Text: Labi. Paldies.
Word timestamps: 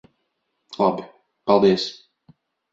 Labi. 0.77 1.05
Paldies. 1.45 1.87